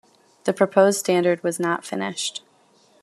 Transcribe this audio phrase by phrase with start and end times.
[0.45, 2.41] The proposed standard was not finished.